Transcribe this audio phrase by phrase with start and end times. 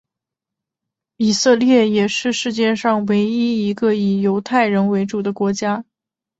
[1.17, 5.85] 以色列也是世界上唯一一个以犹太人为主的国家。